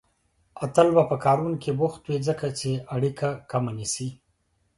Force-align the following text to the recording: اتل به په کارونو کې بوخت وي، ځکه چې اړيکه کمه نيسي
اتل 0.63 0.87
به 0.95 1.03
په 1.11 1.15
کارونو 1.25 1.55
کې 1.63 1.71
بوخت 1.79 2.01
وي، 2.05 2.17
ځکه 2.27 2.47
چې 2.59 2.69
اړيکه 2.95 3.29
کمه 3.51 3.71
نيسي 3.77 4.09